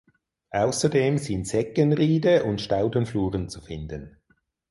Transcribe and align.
Außerdem 0.49 1.19
sind 1.19 1.47
Seggenriede 1.47 2.43
und 2.45 2.59
Staudenfluren 2.59 3.49
zu 3.49 3.61
finden. 3.61 4.17